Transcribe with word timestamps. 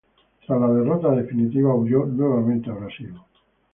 Tras 0.47 0.59
la 0.59 0.67
derrota 0.73 1.11
definitiva, 1.11 1.75
huyó 1.75 2.07
nuevamente 2.07 2.71
a 2.71 2.73
Brasil. 2.73 3.13